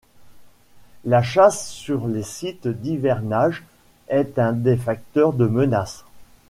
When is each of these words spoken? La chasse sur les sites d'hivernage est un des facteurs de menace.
La 1.05 1.21
chasse 1.21 1.69
sur 1.69 2.07
les 2.07 2.23
sites 2.23 2.67
d'hivernage 2.67 3.63
est 4.07 4.39
un 4.39 4.51
des 4.53 4.75
facteurs 4.75 5.31
de 5.31 5.45
menace. 5.45 6.05